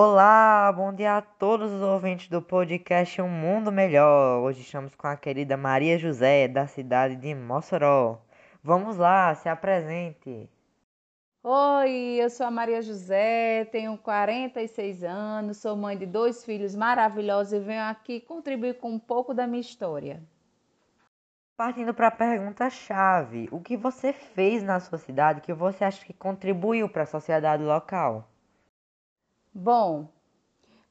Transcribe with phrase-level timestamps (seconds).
[0.00, 4.40] Olá, bom dia a todos os ouvintes do podcast Um Mundo Melhor.
[4.44, 8.22] Hoje estamos com a querida Maria José, da cidade de Mossoró.
[8.62, 10.48] Vamos lá, se apresente.
[11.42, 17.54] Oi, eu sou a Maria José, tenho 46 anos, sou mãe de dois filhos maravilhosos
[17.54, 20.22] e venho aqui contribuir com um pouco da minha história.
[21.56, 26.12] Partindo para a pergunta-chave: o que você fez na sua cidade que você acha que
[26.12, 28.30] contribuiu para a sociedade local?
[29.60, 30.06] Bom,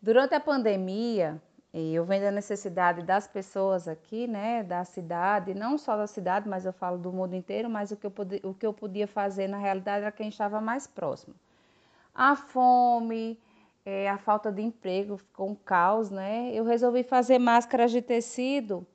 [0.02, 1.42] durante a pandemia,
[1.73, 6.66] eu vendo a necessidade das pessoas aqui, né, da cidade, não só da cidade, mas
[6.66, 9.48] eu falo do mundo inteiro, mas o que eu, podia, o que eu podia fazer
[9.48, 11.34] na realidade era quem estava mais próximo.
[12.14, 13.40] A fome,
[13.86, 16.52] é, a falta de emprego, ficou um caos, né?
[16.54, 18.86] Eu resolvi fazer máscaras de tecido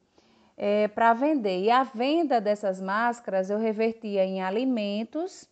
[0.55, 1.63] é, para vender.
[1.63, 5.49] E a venda dessas máscaras eu revertia em alimentos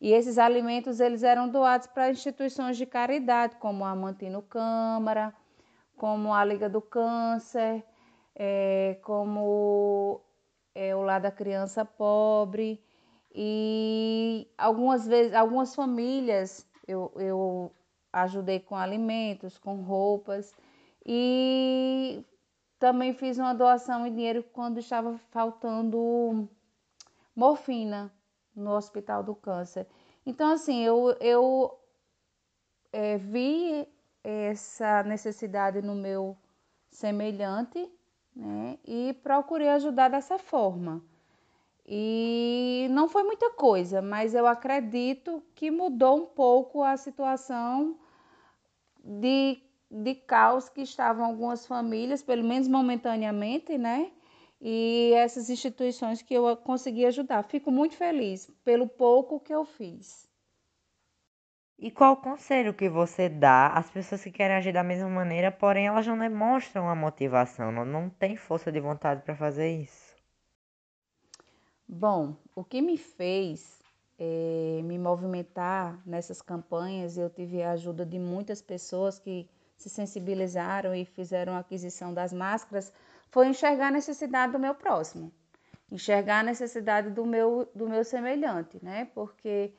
[0.00, 5.34] e esses alimentos eles eram doados para instituições de caridade, como a Mantino Câmara,
[5.96, 7.82] como a Liga do Câncer,
[8.34, 10.20] é, como
[10.74, 12.82] é, o Lar da Criança Pobre.
[13.34, 17.72] E algumas vezes, algumas famílias eu, eu
[18.12, 20.54] ajudei com alimentos, com roupas.
[21.04, 22.22] E
[22.78, 26.48] também fiz uma doação em dinheiro quando estava faltando
[27.34, 28.12] morfina
[28.56, 29.86] no Hospital do Câncer.
[30.24, 31.78] Então, assim, eu, eu
[32.92, 33.86] é, vi
[34.24, 36.36] essa necessidade no meu
[36.90, 37.88] semelhante
[38.34, 41.02] né, e procurei ajudar dessa forma.
[41.86, 47.96] E não foi muita coisa, mas eu acredito que mudou um pouco a situação
[49.04, 54.10] de, de caos que estavam algumas famílias, pelo menos momentaneamente, né?
[54.60, 57.42] E essas instituições que eu consegui ajudar.
[57.44, 60.26] Fico muito feliz pelo pouco que eu fiz.
[61.78, 65.52] E qual o conselho que você dá às pessoas que querem agir da mesma maneira,
[65.52, 70.16] porém elas não demonstram a motivação, não, não têm força de vontade para fazer isso?
[71.86, 73.82] Bom, o que me fez
[74.18, 80.94] é, me movimentar nessas campanhas, eu tive a ajuda de muitas pessoas que se sensibilizaram
[80.94, 82.90] e fizeram a aquisição das máscaras
[83.30, 85.32] foi enxergar a necessidade do meu próximo,
[85.90, 89.06] enxergar a necessidade do meu, do meu semelhante, né?
[89.14, 89.72] Porque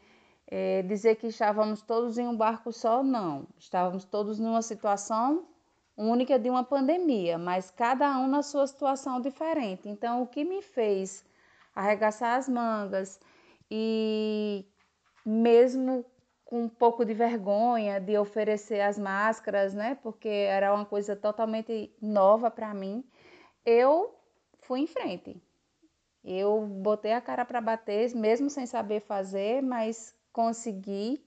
[0.47, 3.47] é, dizer que estávamos todos em um barco só, não.
[3.57, 5.47] Estávamos todos numa situação
[5.97, 9.89] única de uma pandemia, mas cada um na sua situação diferente.
[9.89, 11.25] Então, o que me fez
[11.75, 13.19] arregaçar as mangas
[13.69, 14.65] e
[15.25, 16.05] mesmo
[16.45, 19.97] com um pouco de vergonha de oferecer as máscaras, né?
[20.01, 23.03] Porque era uma coisa totalmente nova para mim
[23.67, 24.15] eu
[24.61, 25.35] fui em frente.
[26.23, 31.21] Eu botei a cara para bater, mesmo sem saber fazer, mas consegui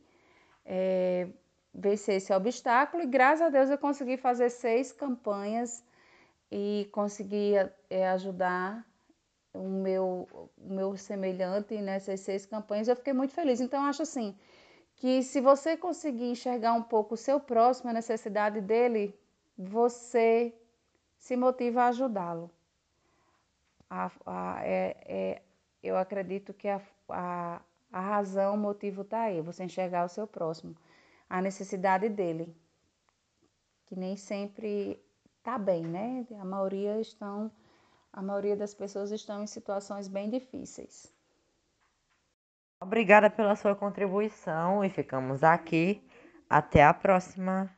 [0.64, 1.28] é,
[1.74, 5.84] vencer esse obstáculo e graças a Deus eu consegui fazer seis campanhas
[6.50, 7.52] e consegui
[7.90, 8.86] é, ajudar
[9.52, 10.26] o meu,
[10.56, 12.88] o meu semelhante nessas seis campanhas.
[12.88, 13.60] Eu fiquei muito feliz.
[13.60, 14.34] Então, acho assim
[14.96, 19.14] que se você conseguir enxergar um pouco o seu próximo, a necessidade dele,
[19.56, 20.54] você
[21.20, 22.50] se motiva a ajudá-lo.
[24.64, 25.42] É, é,
[25.82, 27.60] eu acredito que a, a,
[27.92, 30.74] a razão, o motivo está aí, você enxergar o seu próximo,
[31.28, 32.56] a necessidade dele,
[33.86, 34.98] que nem sempre
[35.38, 36.26] está bem, né?
[36.40, 37.50] A maioria estão,
[38.12, 41.12] a maioria das pessoas estão em situações bem difíceis.
[42.80, 46.02] Obrigada pela sua contribuição e ficamos aqui.
[46.48, 47.70] Até a próxima.